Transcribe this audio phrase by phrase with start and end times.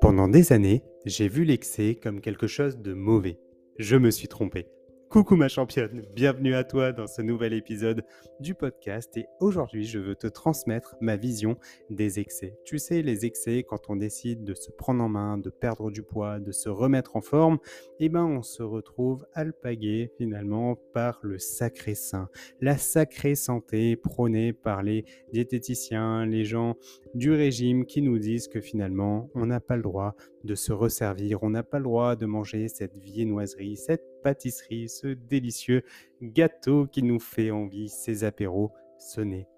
[0.00, 3.38] Pendant des années, j'ai vu l'excès comme quelque chose de mauvais.
[3.78, 4.66] Je me suis trompé.
[5.12, 8.02] Coucou ma championne, bienvenue à toi dans ce nouvel épisode
[8.40, 9.14] du podcast.
[9.18, 11.58] Et aujourd'hui je veux te transmettre ma vision
[11.90, 12.56] des excès.
[12.64, 16.02] Tu sais, les excès quand on décide de se prendre en main, de perdre du
[16.02, 17.58] poids, de se remettre en forme,
[18.00, 22.30] eh ben on se retrouve alpagué finalement par le sacré sain,
[22.62, 25.04] la sacrée santé prônée par les
[25.34, 26.78] diététiciens, les gens
[27.12, 31.42] du régime qui nous disent que finalement on n'a pas le droit de se resservir,
[31.42, 35.82] on n'a pas le droit de manger cette viennoiserie, cette pâtisserie, ce délicieux
[36.22, 39.48] gâteau qui nous fait envie, ces apéros, ce n'est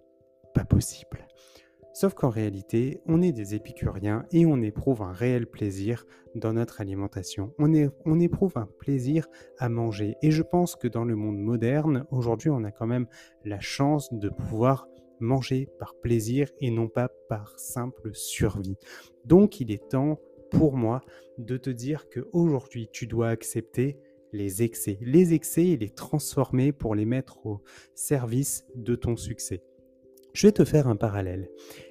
[0.55, 1.27] pas possible.
[1.93, 6.81] Sauf qu'en réalité, on est des épicuriens et on éprouve un réel plaisir dans notre
[6.81, 7.55] alimentation.
[7.59, 7.73] On,
[8.05, 10.17] on éprouve un plaisir à manger.
[10.21, 13.07] Et je pense que dans le monde moderne, aujourd'hui, on a quand même
[13.45, 14.89] la chance de pouvoir
[15.21, 18.77] manger par plaisir et non pas par simple survie.
[19.25, 20.19] Donc il est temps
[20.51, 21.01] pour moi
[21.39, 23.99] de te dire que aujourd'hui tu dois accepter
[24.35, 24.99] les excès.
[25.01, 27.63] Les excès et les transformer pour les mettre au
[27.95, 29.63] service de ton succès.
[30.33, 31.49] Je vais te faire un parallèle.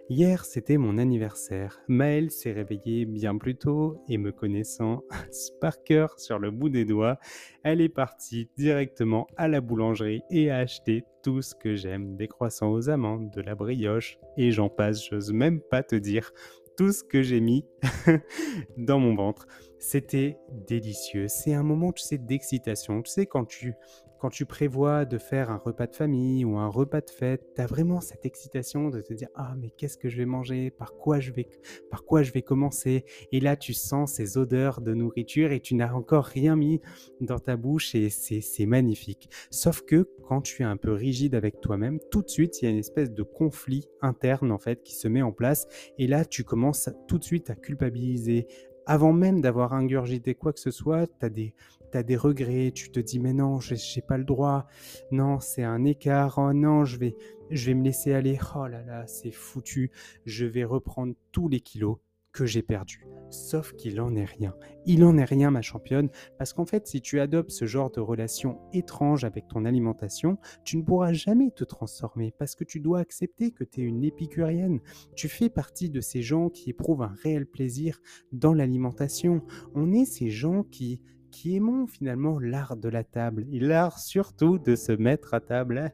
[0.10, 1.80] Hier, c'était mon anniversaire.
[1.88, 5.04] Maëlle s'est réveillée bien plus tôt et me connaissant
[5.62, 7.18] par cœur sur le bout des doigts,
[7.64, 12.28] elle est partie directement à la boulangerie et a acheté tout ce que j'aime, des
[12.28, 16.34] croissants aux amandes, de la brioche et j'en passe, j'ose même pas te dire
[16.76, 17.64] tout ce que j'ai mis
[18.78, 19.48] dans mon ventre.
[19.84, 21.28] C'était délicieux.
[21.28, 23.02] C'est un moment, tu sais, d'excitation.
[23.02, 23.74] Tu sais, quand tu,
[24.18, 27.62] quand tu prévois de faire un repas de famille ou un repas de fête, tu
[27.62, 30.72] as vraiment cette excitation de te dire Ah, mais qu'est-ce que je vais manger?
[30.72, 31.50] Par quoi je vais,
[31.92, 35.76] par quoi je vais commencer Et là, tu sens ces odeurs de nourriture et tu
[35.76, 36.80] n'as encore rien mis
[37.20, 39.30] dans ta bouche et c'est magnifique.
[39.52, 42.68] Sauf que quand tu es un peu rigide avec toi-même, tout de suite, il y
[42.70, 45.68] a une espèce de conflit interne en fait qui se met en place
[45.98, 48.48] et là, tu commences tout de suite à culpabiliser,
[48.86, 53.20] avant même d'avoir ingurgité quoi que ce soit, tu as des, regrets, tu te dis
[53.20, 54.68] mais non, je n'ai pas le droit,
[55.12, 57.16] non, c'est un écart, oh non, je vais,
[57.50, 59.92] je vais me laisser aller, oh là là, c'est foutu,
[60.26, 61.98] je vais reprendre tous les kilos
[62.34, 63.06] que j'ai perdus.
[63.30, 64.54] Sauf qu'il en est rien.
[64.86, 68.00] Il en est rien, ma championne, parce qu'en fait, si tu adoptes ce genre de
[68.00, 73.00] relation étrange avec ton alimentation, tu ne pourras jamais te transformer, parce que tu dois
[73.00, 74.82] accepter que tu es une épicurienne.
[75.16, 78.00] Tu fais partie de ces gens qui éprouvent un réel plaisir
[78.32, 79.42] dans l'alimentation.
[79.74, 81.02] On est ces gens qui
[81.34, 85.92] qui aimons finalement l'art de la table et l'art surtout de se mettre à table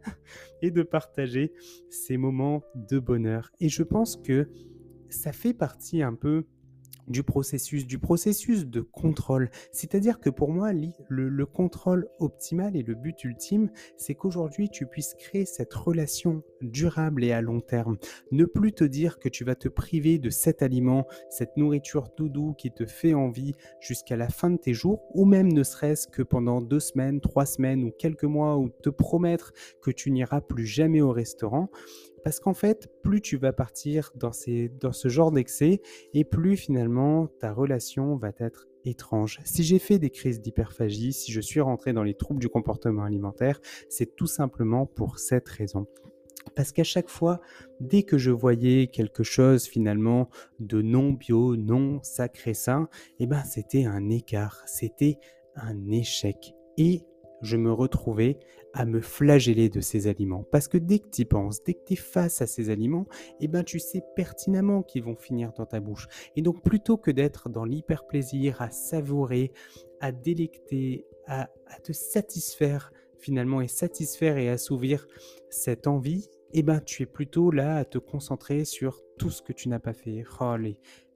[0.62, 1.54] et de partager
[1.90, 3.50] ces moments de bonheur.
[3.62, 4.50] Et je pense que
[5.10, 6.46] ça fait partie un peu
[7.10, 9.50] du processus, du processus de contrôle.
[9.72, 10.72] C'est-à-dire que pour moi,
[11.10, 17.24] le, contrôle optimal et le but ultime, c'est qu'aujourd'hui, tu puisses créer cette relation durable
[17.24, 17.98] et à long terme.
[18.32, 22.54] Ne plus te dire que tu vas te priver de cet aliment, cette nourriture doudou
[22.54, 26.22] qui te fait envie jusqu'à la fin de tes jours, ou même ne serait-ce que
[26.22, 30.68] pendant deux semaines, trois semaines ou quelques mois, ou te promettre que tu n'iras plus
[30.68, 31.70] jamais au restaurant.
[32.24, 35.82] Parce qu'en fait, plus tu vas partir dans, ces, dans ce genre d'excès,
[36.14, 39.40] et plus finalement ta relation va être étrange.
[39.44, 43.04] Si j'ai fait des crises d'hyperphagie, si je suis rentré dans les troubles du comportement
[43.04, 43.60] alimentaire,
[43.90, 45.88] c'est tout simplement pour cette raison.
[46.56, 47.42] Parce qu'à chaque fois,
[47.80, 53.44] dès que je voyais quelque chose finalement de non bio, non sacré sain, eh ben
[53.44, 55.18] c'était un écart, c'était
[55.56, 56.54] un échec.
[56.78, 57.04] Et
[57.42, 58.40] je me retrouvais
[58.74, 60.44] à me flageller de ces aliments.
[60.52, 63.08] Parce que dès que tu y penses, dès que tu es face à ces aliments,
[63.40, 66.08] eh ben, tu sais pertinemment qu'ils vont finir dans ta bouche.
[66.36, 69.52] Et donc plutôt que d'être dans l'hyper-plaisir, à savourer,
[70.00, 71.50] à délecter, à,
[71.84, 75.08] te satisfaire finalement et satisfaire et assouvir
[75.50, 79.54] cette envie, eh ben, tu es plutôt là à te concentrer sur tout ce que
[79.54, 80.24] tu n'as pas fait.
[80.40, 80.56] Oh,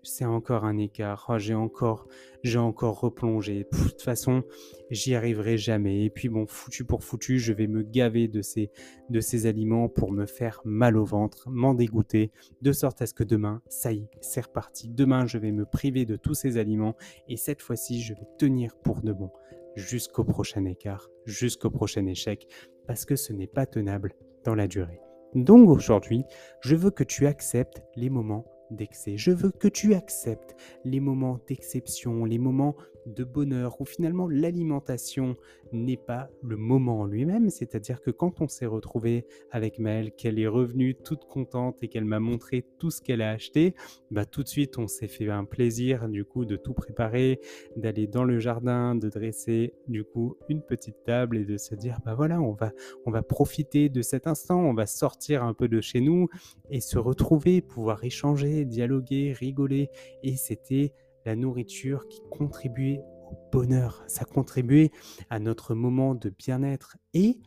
[0.03, 1.25] c'est encore un écart.
[1.29, 2.07] Oh, j'ai encore,
[2.43, 3.67] j'ai encore replongé.
[3.71, 4.43] de toute façon,
[4.91, 6.03] j'y arriverai jamais.
[6.05, 8.69] Et puis bon, foutu pour foutu, je vais me gaver de ces,
[9.09, 13.13] de ces aliments pour me faire mal au ventre, m'en dégoûter, de sorte à ce
[13.13, 14.89] que demain, ça y est, c'est reparti.
[14.89, 16.95] Demain, je vais me priver de tous ces aliments
[17.27, 19.31] et cette fois-ci, je vais tenir pour de bon
[19.75, 22.47] jusqu'au prochain écart, jusqu'au prochain échec,
[22.85, 24.13] parce que ce n'est pas tenable
[24.43, 24.99] dans la durée.
[25.35, 26.25] Donc aujourd'hui,
[26.61, 29.17] je veux que tu acceptes les moments d'excès.
[29.17, 30.55] Je veux que tu acceptes
[30.85, 32.75] les moments d'exception, les moments
[33.05, 35.35] de bonheur où finalement l'alimentation
[35.71, 37.49] n'est pas le moment en lui-même.
[37.49, 42.05] C'est-à-dire que quand on s'est retrouvé avec Maëlle, qu'elle est revenue toute contente et qu'elle
[42.05, 43.75] m'a montré tout ce qu'elle a acheté,
[44.11, 47.39] bah tout de suite on s'est fait un plaisir du coup de tout préparer,
[47.75, 51.99] d'aller dans le jardin, de dresser du coup une petite table et de se dire
[52.05, 52.71] bah voilà on va
[53.05, 56.27] on va profiter de cet instant, on va sortir un peu de chez nous
[56.69, 59.89] et se retrouver, pouvoir échanger, dialoguer, rigoler
[60.23, 60.93] et c'était
[61.25, 64.91] la nourriture qui contribuait au bonheur, ça contribuait
[65.29, 67.39] à notre moment de bien-être et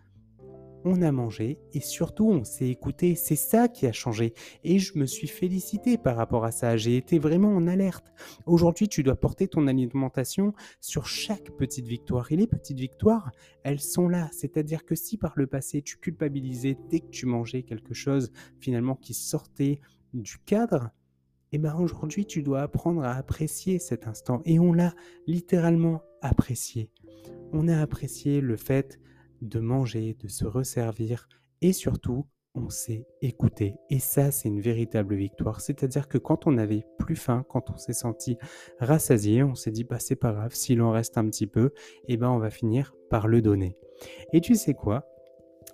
[0.87, 3.17] on a mangé et surtout on s'est écouté.
[3.17, 4.34] C'est ça qui a changé.
[4.62, 6.76] Et je me suis félicité par rapport à ça.
[6.76, 8.12] J'ai été vraiment en alerte.
[8.46, 12.31] Aujourd'hui, tu dois porter ton alimentation sur chaque petite victoire.
[12.31, 13.32] Et les petites victoires,
[13.64, 14.28] elles sont là.
[14.32, 18.31] C'est-à-dire que si par le passé tu culpabilisais dès que tu mangeais quelque chose
[18.61, 19.81] finalement qui sortait
[20.14, 20.90] du cadre,
[21.52, 24.43] eh bien aujourd'hui tu dois apprendre à apprécier cet instant.
[24.44, 24.94] Et on l'a
[25.26, 26.90] littéralement apprécié.
[27.52, 28.98] On a apprécié le fait
[29.43, 31.28] de manger, de se resservir
[31.62, 32.26] et surtout
[32.56, 33.75] on s'est écouté.
[33.90, 35.60] Et ça, c'est une véritable victoire.
[35.60, 38.38] C'est-à-dire que quand on avait plus faim, quand on s'est senti
[38.81, 41.72] rassasié, on s'est dit, bah, c'est pas grave, s'il en reste un petit peu,
[42.08, 43.76] eh ben, on va finir par le donner.
[44.32, 45.06] Et tu sais quoi?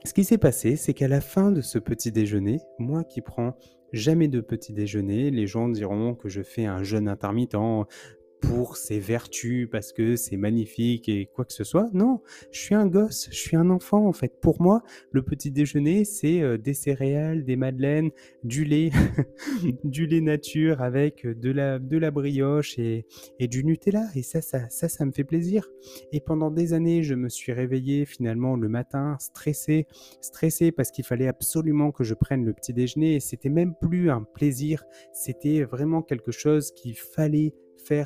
[0.04, 3.54] Ce qui s'est passé, c'est qu'à la fin de ce petit déjeuner, moi qui prends
[3.92, 5.30] jamais de petit déjeuner.
[5.30, 7.54] Les gens diront que je fais un jeûne intermittent,
[8.42, 11.88] pour ses vertus, parce que c'est magnifique et quoi que ce soit.
[11.94, 14.40] Non, je suis un gosse, je suis un enfant en fait.
[14.40, 18.10] Pour moi, le petit déjeuner, c'est euh, des céréales, des madeleines,
[18.44, 18.90] du lait,
[19.84, 23.06] du lait nature avec de la, de la brioche et,
[23.38, 24.04] et du Nutella.
[24.14, 25.68] Et ça, ça, ça, ça me fait plaisir.
[26.12, 29.86] Et pendant des années, je me suis réveillé finalement le matin, stressé,
[30.20, 33.16] stressé parce qu'il fallait absolument que je prenne le petit déjeuner.
[33.16, 37.54] Et c'était même plus un plaisir, c'était vraiment quelque chose qu'il fallait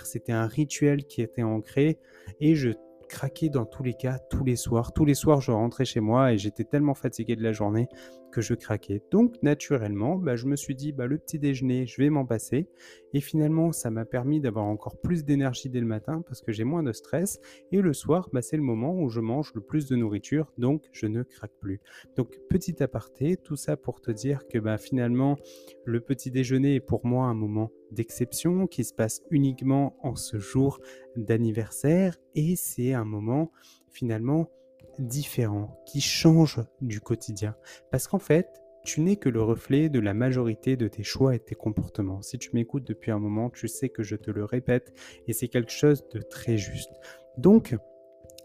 [0.07, 1.99] c'était un rituel qui était ancré
[2.41, 2.71] et je
[3.07, 4.93] craquais dans tous les cas, tous les soirs.
[4.93, 7.89] Tous les soirs, je rentrais chez moi et j'étais tellement fatigué de la journée
[8.33, 9.03] que je craquais.
[9.11, 12.69] Donc, naturellement, bah, je me suis dit, bah, le petit déjeuner, je vais m'en passer.
[13.15, 16.65] Et finalement, ça m'a permis d'avoir encore plus d'énergie dès le matin parce que j'ai
[16.65, 17.41] moins de stress.
[17.73, 20.83] Et le soir, bah, c'est le moment où je mange le plus de nourriture, donc
[20.93, 21.81] je ne craque plus.
[22.17, 25.37] Donc, petit aparté, tout ça pour te dire que finalement,
[25.85, 30.39] le petit déjeuner est pour moi un moment d'exception qui se passe uniquement en ce
[30.39, 30.81] jour
[31.17, 33.51] d'anniversaire et c'est un moment
[33.89, 34.51] finalement
[34.99, 37.57] différent, qui change du quotidien.
[37.91, 38.49] Parce qu'en fait,
[38.85, 42.23] tu n'es que le reflet de la majorité de tes choix et tes comportements.
[42.23, 44.95] Si tu m'écoutes depuis un moment, tu sais que je te le répète
[45.27, 46.93] et c'est quelque chose de très juste.
[47.37, 47.77] Donc,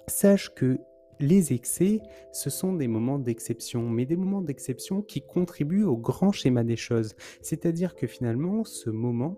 [0.08, 0.80] sache que
[1.22, 2.02] les excès,
[2.32, 6.76] ce sont des moments d'exception, mais des moments d'exception qui contribuent au grand schéma des
[6.76, 7.16] choses.
[7.42, 9.38] C'est-à-dire que finalement, ce moment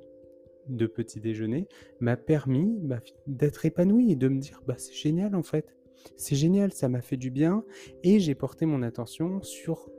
[0.69, 1.67] de petit déjeuner
[1.99, 5.75] m'a permis bah, d'être épanoui et de me dire bah, c'est génial en fait.
[6.17, 7.63] C'est génial, ça m'a fait du bien
[8.03, 9.89] et j'ai porté mon attention sur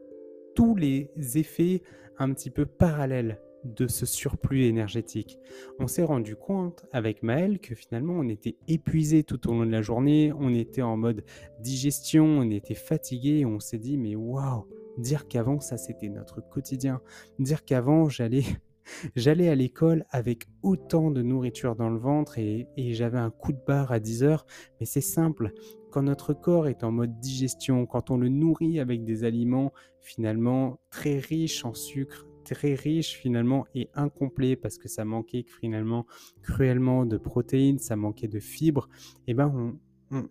[0.54, 1.82] tous les effets
[2.18, 5.38] un petit peu parallèles de ce surplus énergétique.
[5.78, 9.70] On s'est rendu compte avec Maël que finalement on était épuisé tout au long de
[9.70, 11.24] la journée, on était en mode
[11.60, 14.66] digestion, on était fatigué, on s'est dit mais waouh,
[14.98, 17.00] dire qu'avant ça c'était notre quotidien,
[17.38, 18.44] dire qu'avant j'allais
[19.16, 23.60] J'allais à l'école avec autant de nourriture dans le ventre et, j'avais un coup de
[23.66, 24.46] barre à 10 heures,
[24.80, 25.52] mais c'est simple.
[25.90, 30.80] Quand notre corps est en mode digestion, quand on le nourrit avec des aliments finalement
[30.90, 36.06] très riches en sucre, très riches finalement et incomplets parce que ça manquait finalement
[36.42, 38.88] cruellement de protéines, ça manquait de fibres,
[39.26, 39.76] et eh ben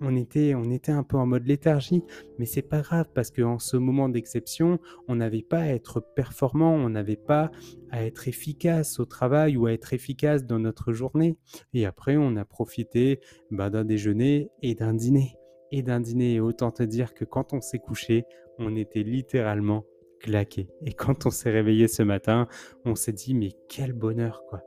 [0.02, 2.04] on, était, on était un peu en mode léthargie,
[2.38, 6.74] mais c'est pas grave parce qu'en ce moment d'exception, on n'avait pas à être performant,
[6.74, 7.52] on n'avait pas
[7.92, 11.38] à être efficace au travail ou à être efficace dans notre journée.
[11.74, 13.20] Et après, on a profité
[13.52, 15.36] bah, d'un déjeuner et d'un dîner.
[15.72, 18.26] Et d'un dîner, autant te dire que quand on s'est couché,
[18.60, 19.86] on était littéralement
[20.24, 20.70] claqué.
[20.86, 22.48] Et quand on s'est réveillé ce matin,
[22.86, 24.64] on s'est dit mais quel bonheur quoi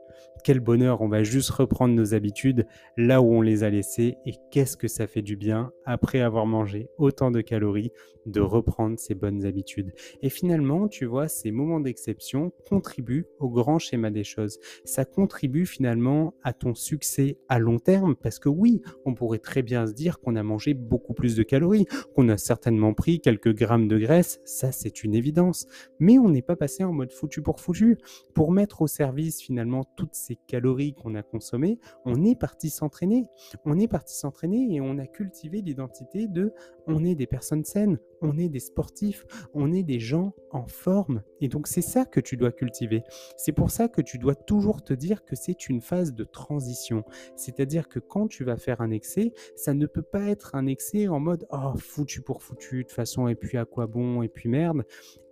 [0.47, 4.31] quel bonheur, on va juste reprendre nos habitudes là où on les a laissées et
[4.49, 7.91] qu'est-ce que ça fait du bien après avoir mangé autant de calories
[8.25, 9.93] de reprendre ces bonnes habitudes.
[10.21, 14.59] Et finalement, tu vois, ces moments d'exception contribuent au grand schéma des choses.
[14.83, 19.61] Ça contribue finalement à ton succès à long terme parce que oui, on pourrait très
[19.61, 23.53] bien se dire qu'on a mangé beaucoup plus de calories, qu'on a certainement pris quelques
[23.53, 25.67] grammes de graisse, ça c'est une évidence.
[25.99, 27.97] Mais on n'est pas passé en mode foutu pour foutu
[28.33, 32.69] pour mettre au service finalement tout toutes ces calories qu'on a consommées, on est parti
[32.69, 33.25] s'entraîner.
[33.65, 36.53] On est parti s'entraîner et on a cultivé l'identité de
[36.87, 41.21] on est des personnes saines, on est des sportifs, on est des gens en forme.
[41.41, 43.03] Et donc c'est ça que tu dois cultiver.
[43.35, 47.03] C'est pour ça que tu dois toujours te dire que c'est une phase de transition.
[47.35, 51.07] C'est-à-dire que quand tu vas faire un excès, ça ne peut pas être un excès
[51.07, 54.29] en mode oh foutu pour foutu de toute façon et puis à quoi bon et
[54.29, 54.83] puis merde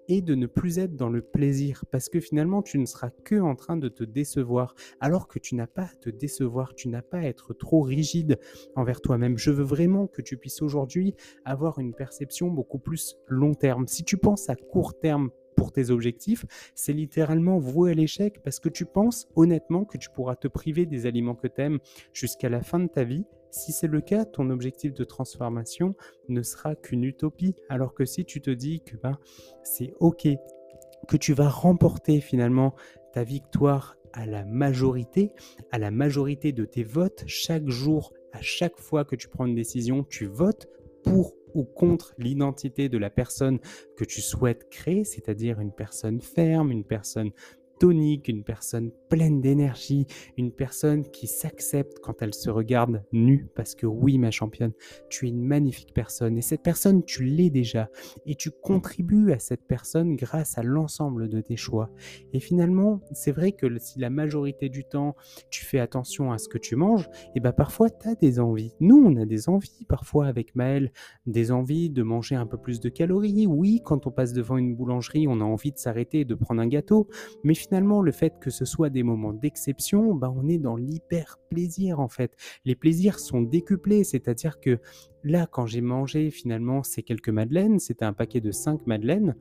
[0.08, 3.40] et de ne plus être dans le plaisir parce que finalement tu ne seras que
[3.40, 7.02] en train de te décevoir alors que tu n'as pas à te décevoir, tu n'as
[7.02, 8.40] pas à être trop rigide
[8.76, 9.38] envers toi-même.
[9.38, 13.88] Je veux vraiment que tu puisses aujourd'hui avoir une perception beaucoup plus long terme.
[13.88, 16.46] Si tu penses à court terme pour tes objectifs,
[16.76, 20.86] c'est littéralement voué à l'échec parce que tu penses honnêtement que tu pourras te priver
[20.86, 21.80] des aliments que tu aimes
[22.14, 25.96] jusqu'à la fin de ta vie si c'est le cas, ton objectif de transformation
[26.28, 27.56] ne sera qu'une utopie.
[27.70, 29.18] Alors que si tu te dis que ben,
[29.64, 30.28] c'est OK,
[31.08, 32.76] que tu vas remporter finalement
[33.14, 35.32] ta victoire à la majorité,
[35.72, 39.56] à la majorité de tes votes, chaque jour, à chaque fois que tu prends une
[39.56, 40.68] décision, tu votes
[41.04, 43.60] pour ou contre l'identité de la personne
[43.96, 47.32] que tu souhaites créer, c'est-à-dire une personne ferme, une personne
[47.80, 53.76] tonique, une personne pleine d'énergie, une personne qui s'accepte quand elle se regarde nue, parce
[53.76, 54.74] que oui, ma championne,
[55.10, 57.90] tu es une magnifique personne, et cette personne, tu l'es déjà,
[58.26, 61.90] et tu contribues à cette personne grâce à l'ensemble de tes choix.
[62.34, 65.16] Et finalement, c'est vrai que si la majorité du temps,
[65.50, 68.74] tu fais attention à ce que tu manges, et bien parfois, tu as des envies.
[68.80, 70.92] Nous, on a des envies, parfois avec Maëlle,
[71.26, 73.48] des envies de manger un peu plus de calories.
[73.48, 76.62] Oui, quand on passe devant une boulangerie, on a envie de s'arrêter et de prendre
[76.62, 77.08] un gâteau,
[77.44, 81.38] mais finalement, le fait que ce soit des moments d'exception, bah, on est dans l'hyper
[81.50, 82.36] plaisir en fait.
[82.66, 84.80] Les plaisirs sont décuplés, c'est-à-dire que
[85.24, 89.36] là, quand j'ai mangé finalement ces quelques madeleines, c'était un paquet de 5 madeleines,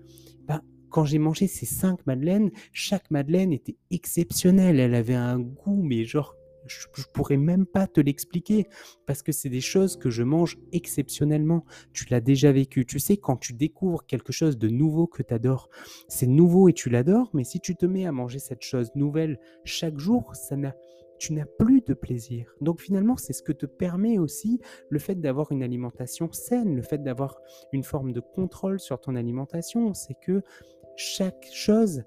[0.46, 4.78] bah, quand j'ai mangé ces 5 madeleines, chaque madeleine était exceptionnelle.
[4.78, 6.36] Elle avait un goût, mais genre
[6.66, 8.66] je, ne pourrais même pas te l'expliquer
[9.06, 11.64] parce que c'est des choses que je mange exceptionnellement.
[11.92, 12.86] Tu l'as déjà vécu.
[12.86, 15.68] Tu sais, quand tu découvres quelque chose de nouveau que tu adores,
[16.08, 19.38] c'est nouveau et tu l'adores, mais si tu te mets à manger cette chose nouvelle
[19.64, 20.74] chaque jour, ça n'a
[21.18, 22.54] tu n'as plus de plaisir.
[22.60, 26.82] Donc finalement, c'est ce que te permet aussi le fait d'avoir une alimentation saine, le
[26.82, 27.40] fait d'avoir
[27.72, 29.94] une forme de contrôle sur ton alimentation.
[29.94, 30.42] C'est que
[30.96, 32.02] chaque chose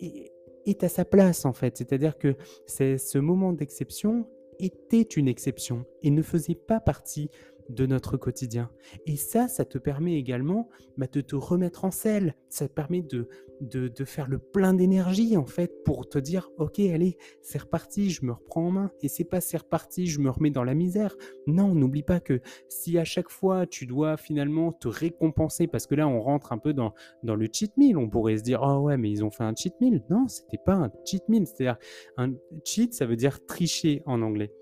[0.00, 0.32] est,
[0.66, 1.76] est à sa place en fait.
[1.76, 4.26] C'est-à-dire que ce moment d'exception
[4.58, 7.30] était une exception et ne faisait pas partie
[7.68, 8.70] de notre quotidien.
[9.06, 12.34] Et ça, ça te permet également bah, de te remettre en selle.
[12.48, 13.28] Ça te permet de,
[13.60, 18.24] de, faire le plein d'énergie, en fait, pour te dire, OK, allez, c'est reparti, je
[18.24, 18.90] me reprends en main.
[19.02, 21.16] Et c'est pas c'est reparti, je me remets dans la misère.
[21.46, 25.94] Non, n'oublie pas que si à chaque fois tu dois finalement te récompenser, parce que
[25.94, 26.92] là, on rentre un peu dans,
[27.22, 29.54] dans le cheat meal, on pourrait se dire, oh ouais, mais ils ont fait un
[29.54, 30.02] cheat meal.
[30.10, 31.46] Non, c'était pas un cheat meal.
[31.46, 31.76] C'est-à-dire,
[32.16, 32.32] un
[32.64, 34.52] cheat, ça veut dire tricher en anglais.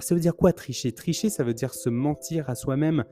[0.00, 0.92] Ça veut dire quoi tricher?
[0.92, 3.04] Tricher, ça veut dire se mentir à soi-même.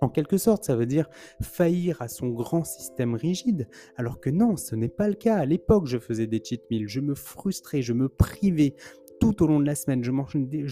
[0.00, 1.08] En quelque sorte, ça veut dire
[1.40, 3.66] faillir à son grand système rigide,
[3.96, 5.36] alors que non, ce n'est pas le cas.
[5.36, 8.74] À l'époque, je faisais des cheat meals, je me frustrais, je me privais
[9.20, 10.02] tout au long de la semaine.
[10.04, 10.10] Je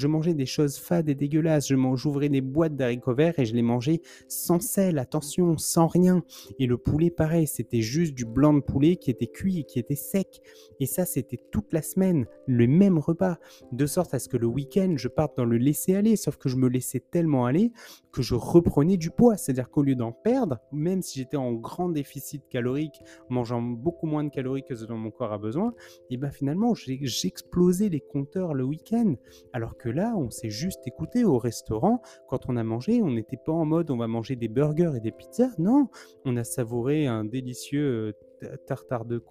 [0.06, 1.68] mangeais, des, choses fades et dégueulasses.
[1.68, 6.22] Je j'ouvrais des boîtes d'haricots verts et je les mangeais sans sel, attention, sans rien.
[6.58, 9.78] Et le poulet, pareil, c'était juste du blanc de poulet qui était cuit et qui
[9.78, 10.40] était sec.
[10.80, 13.38] Et ça, c'était toute la semaine, le même repas.
[13.72, 16.16] De sorte à ce que le week-end, je parte dans le laisser aller.
[16.16, 17.72] Sauf que je me laissais tellement aller
[18.14, 19.36] que je reprenais du poids.
[19.36, 24.24] C'est-à-dire qu'au lieu d'en perdre, même si j'étais en grand déficit calorique, mangeant beaucoup moins
[24.24, 25.74] de calories que ce dont mon corps a besoin,
[26.10, 28.00] et ben finalement, j'explosais les
[28.38, 29.14] le week-end.
[29.52, 32.02] Alors que là, on s'est juste écouté au restaurant.
[32.28, 35.00] Quand on a mangé, on n'était pas en mode on va manger des burgers et
[35.00, 35.54] des pizzas.
[35.58, 35.88] Non,
[36.24, 39.22] on a savouré un délicieux euh, tartare de,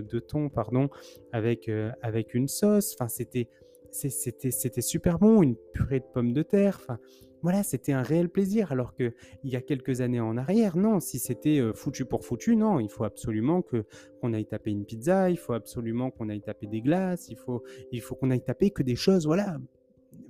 [0.00, 0.88] de, thon pardon,
[1.32, 2.94] avec, euh, avec une sauce.
[2.94, 3.48] Enfin, c'était
[3.90, 6.98] c'était super bon, une purée de pommes de terre.
[7.42, 8.72] Voilà, c'était un réel plaisir.
[8.72, 9.14] Alors que
[9.44, 12.88] il y a quelques années en arrière, non, si c'était foutu pour foutu, non, il
[12.88, 13.84] faut absolument que
[14.20, 17.62] qu'on aille taper une pizza, il faut absolument qu'on aille taper des glaces, il faut
[17.92, 19.58] il faut qu'on aille taper que des choses, voilà,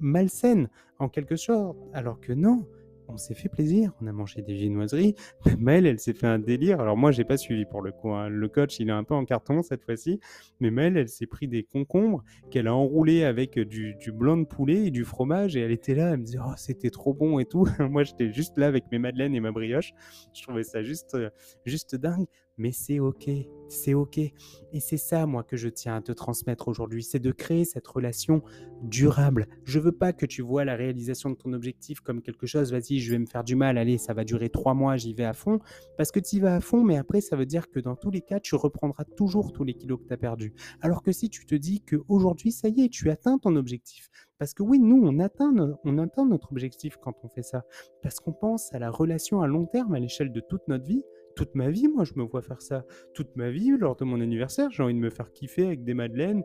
[0.00, 1.78] malsaines en quelque sorte.
[1.92, 2.66] Alors que non,
[3.08, 5.14] on s'est fait plaisir, on a mangé des viennoiseries.
[5.58, 6.80] Maëlle, elle s'est fait un délire.
[6.80, 8.12] Alors moi, j'ai pas suivi pour le coup.
[8.12, 8.28] Hein.
[8.28, 10.20] Le coach, il est un peu en carton cette fois-ci.
[10.60, 14.86] Mais Maëlle, elle s'est pris des concombres qu'elle a enroulés avec du, blanc de poulet
[14.86, 15.56] et du fromage.
[15.56, 17.66] Et elle était là, elle me disait, oh, c'était trop bon et tout.
[17.80, 19.92] moi, j'étais juste là avec mes madeleines et ma brioche.
[20.34, 21.30] Je trouvais ça juste, euh,
[21.64, 22.26] juste dingue.
[22.58, 23.30] Mais c'est ok,
[23.68, 24.18] c'est ok.
[24.18, 24.32] Et
[24.80, 28.42] c'est ça, moi, que je tiens à te transmettre aujourd'hui, c'est de créer cette relation
[28.82, 29.48] durable.
[29.64, 32.98] Je veux pas que tu vois la réalisation de ton objectif comme quelque chose, vas-y,
[32.98, 35.32] je vais me faire du mal, allez, ça va durer trois mois, j'y vais à
[35.32, 35.60] fond,
[35.96, 38.10] parce que tu y vas à fond, mais après, ça veut dire que dans tous
[38.10, 40.52] les cas, tu reprendras toujours tous les kilos que tu as perdus.
[40.80, 44.54] Alors que si tu te dis qu'aujourd'hui, ça y est, tu atteins ton objectif, parce
[44.54, 45.52] que oui, nous, on atteint,
[45.84, 47.64] on atteint notre objectif quand on fait ça,
[48.02, 51.02] parce qu'on pense à la relation à long terme, à l'échelle de toute notre vie,
[51.38, 52.84] toute ma vie, moi, je me vois faire ça.
[53.14, 55.94] Toute ma vie, lors de mon anniversaire, j'ai envie de me faire kiffer avec des
[55.94, 56.42] madeleines,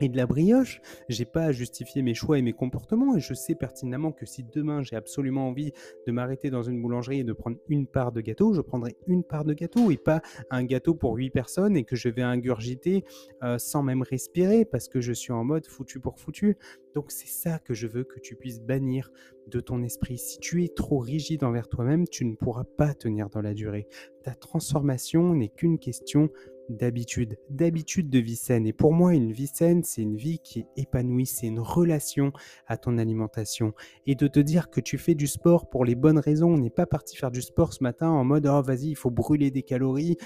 [0.00, 0.80] et de la brioche.
[1.08, 4.44] J'ai pas à justifier mes choix et mes comportements et je sais pertinemment que si
[4.44, 5.72] demain j'ai absolument envie
[6.06, 9.24] de m'arrêter dans une boulangerie et de prendre une part de gâteau, je prendrai une
[9.24, 13.04] part de gâteau et pas un gâteau pour huit personnes et que je vais ingurgiter
[13.42, 16.56] euh, sans même respirer parce que je suis en mode foutu pour foutu.
[16.94, 19.10] Donc c'est ça que je veux que tu puisses bannir
[19.46, 20.18] de ton esprit.
[20.18, 23.86] Si tu es trop rigide envers toi-même, tu ne pourras pas tenir dans la durée.
[24.22, 26.30] Ta transformation n'est qu'une question
[26.76, 28.66] d'habitude, d'habitude de vie saine.
[28.66, 32.32] Et pour moi, une vie saine, c'est une vie qui est épanouie, c'est une relation
[32.66, 33.72] à ton alimentation.
[34.06, 36.70] Et de te dire que tu fais du sport pour les bonnes raisons, on n'est
[36.70, 39.62] pas parti faire du sport ce matin en mode, oh vas-y, il faut brûler des
[39.62, 40.16] calories,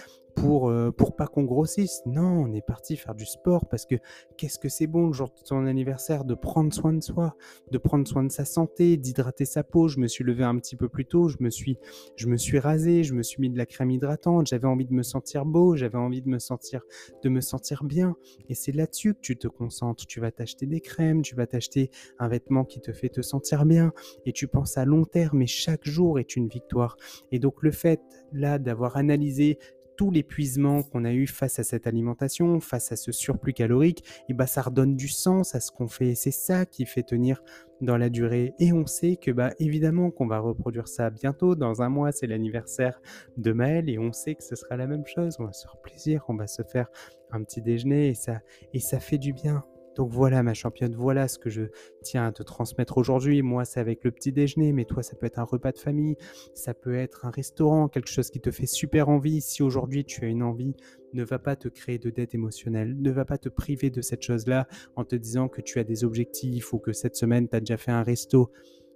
[0.44, 2.02] pour, euh, pour pas qu'on grossisse.
[2.04, 3.94] Non, on est parti faire du sport parce que
[4.36, 7.34] qu'est-ce que c'est bon le jour de ton anniversaire de prendre soin de soi,
[7.70, 9.88] de prendre soin de sa santé, d'hydrater sa peau.
[9.88, 11.78] Je me suis levé un petit peu plus tôt, je me suis,
[12.16, 14.92] je me suis rasé, je me suis mis de la crème hydratante, j'avais envie de
[14.92, 16.82] me sentir beau, j'avais envie de me sentir,
[17.22, 18.14] de me sentir bien.
[18.50, 20.04] Et c'est là-dessus que tu te concentres.
[20.04, 23.64] Tu vas t'acheter des crèmes, tu vas t'acheter un vêtement qui te fait te sentir
[23.64, 23.92] bien
[24.26, 26.96] et tu penses à long terme et chaque jour est une victoire.
[27.32, 29.58] Et donc le fait là d'avoir analysé
[29.96, 34.34] tout l'épuisement qu'on a eu face à cette alimentation, face à ce surplus calorique, et
[34.34, 36.14] bah ça redonne du sens à ce qu'on fait.
[36.14, 37.42] C'est ça qui fait tenir
[37.80, 38.54] dans la durée.
[38.58, 41.54] Et on sait que bah évidemment qu'on va reproduire ça bientôt.
[41.54, 43.00] Dans un mois, c'est l'anniversaire
[43.36, 45.36] de Maël et on sait que ce sera la même chose.
[45.38, 46.88] On va se faire plaisir, on va se faire
[47.30, 48.40] un petit déjeuner et ça
[48.72, 49.62] et ça fait du bien.
[49.96, 51.62] Donc voilà ma championne, voilà ce que je
[52.02, 53.42] tiens à te transmettre aujourd'hui.
[53.42, 56.16] Moi, c'est avec le petit déjeuner, mais toi, ça peut être un repas de famille,
[56.54, 59.40] ça peut être un restaurant, quelque chose qui te fait super envie.
[59.40, 60.74] Si aujourd'hui tu as une envie,
[61.12, 64.22] ne va pas te créer de dette émotionnelle, ne va pas te priver de cette
[64.22, 67.60] chose-là en te disant que tu as des objectifs ou que cette semaine tu as
[67.60, 68.50] déjà fait un resto.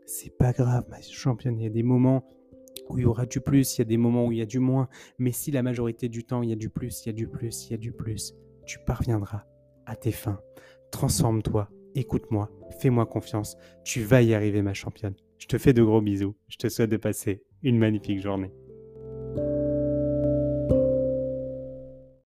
[0.06, 2.24] C'est pas grave, ma championne, il y a des moments
[2.88, 4.46] où il y aura du plus, il y a des moments où il y a
[4.46, 4.88] du moins,
[5.18, 7.28] mais si la majorité du temps il y a du plus, il y a du
[7.28, 9.44] plus, il y a du plus, tu parviendras
[9.86, 10.40] à tes fins
[10.90, 15.14] transforme-toi, écoute-moi, fais-moi confiance, tu vas y arriver ma championne.
[15.38, 18.52] Je te fais de gros bisous, je te souhaite de passer une magnifique journée.